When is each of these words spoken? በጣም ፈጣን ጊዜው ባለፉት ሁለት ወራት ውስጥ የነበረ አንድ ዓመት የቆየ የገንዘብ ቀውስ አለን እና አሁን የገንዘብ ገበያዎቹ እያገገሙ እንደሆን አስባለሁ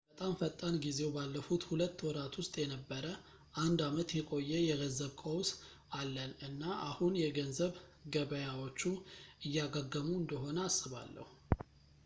በጣም 0.11 0.31
ፈጣን 0.41 0.75
ጊዜው 0.83 1.09
ባለፉት 1.15 1.63
ሁለት 1.71 1.97
ወራት 2.05 2.33
ውስጥ 2.39 2.53
የነበረ 2.61 3.05
አንድ 3.63 3.79
ዓመት 3.87 4.09
የቆየ 4.19 4.51
የገንዘብ 4.69 5.11
ቀውስ 5.23 5.49
አለን 5.99 6.31
እና 6.47 6.63
አሁን 6.89 7.13
የገንዘብ 7.23 7.75
ገበያዎቹ 8.15 8.81
እያገገሙ 9.49 10.09
እንደሆን 10.21 10.59
አስባለሁ 10.69 11.27